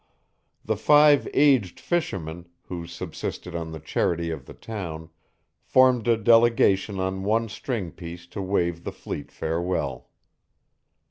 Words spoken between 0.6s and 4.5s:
The five aged fishermen, who subsisted on the charity of